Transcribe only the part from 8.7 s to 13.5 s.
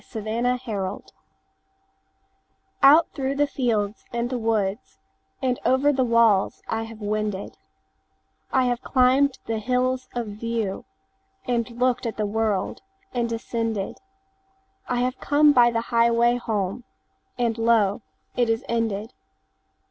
climbed the hills of viewAnd looked at the world, and